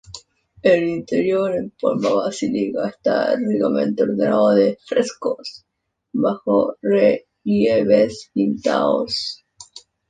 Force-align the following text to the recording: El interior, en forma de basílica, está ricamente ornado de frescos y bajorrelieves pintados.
El 0.69 0.81
interior, 0.91 1.53
en 1.57 1.69
forma 1.79 2.07
de 2.09 2.15
basílica, 2.15 2.87
está 2.87 3.35
ricamente 3.35 4.01
ornado 4.01 4.55
de 4.55 4.79
frescos 4.83 5.63
y 6.11 6.17
bajorrelieves 6.17 8.31
pintados. 8.33 9.43